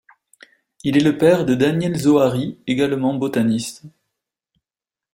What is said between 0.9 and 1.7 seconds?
est le père de